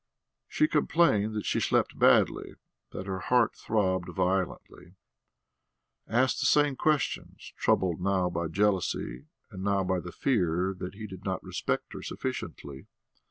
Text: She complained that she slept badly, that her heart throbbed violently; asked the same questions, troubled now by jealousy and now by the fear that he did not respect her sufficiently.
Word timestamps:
She 0.47 0.67
complained 0.67 1.35
that 1.35 1.45
she 1.45 1.59
slept 1.59 1.99
badly, 1.99 2.55
that 2.91 3.05
her 3.05 3.19
heart 3.19 3.55
throbbed 3.55 4.09
violently; 4.09 4.95
asked 6.07 6.39
the 6.39 6.47
same 6.47 6.75
questions, 6.75 7.53
troubled 7.55 8.01
now 8.01 8.27
by 8.27 8.47
jealousy 8.47 9.25
and 9.51 9.63
now 9.63 9.83
by 9.83 9.99
the 9.99 10.11
fear 10.11 10.73
that 10.75 10.95
he 10.95 11.05
did 11.05 11.23
not 11.23 11.43
respect 11.43 11.93
her 11.93 12.01
sufficiently. 12.01 12.87